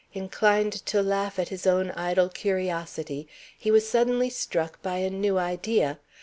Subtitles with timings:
[0.15, 5.37] Inclined to laugh at his own idle curiosity, he was suddenly struck by a new
[5.37, 5.99] idea.